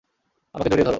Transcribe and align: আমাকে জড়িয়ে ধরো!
আমাকে 0.55 0.69
জড়িয়ে 0.69 0.85
ধরো! 0.85 0.89